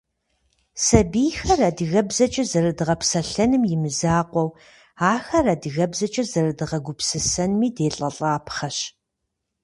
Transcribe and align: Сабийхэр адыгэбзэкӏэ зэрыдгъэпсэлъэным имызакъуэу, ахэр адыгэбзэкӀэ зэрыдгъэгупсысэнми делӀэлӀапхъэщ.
Сабийхэр 0.85 1.59
адыгэбзэкӏэ 1.69 2.43
зэрыдгъэпсэлъэным 2.51 3.63
имызакъуэу, 3.75 4.49
ахэр 5.13 5.45
адыгэбзэкӀэ 5.53 6.23
зэрыдгъэгупсысэнми 6.31 7.67
делӀэлӀапхъэщ. 7.75 8.77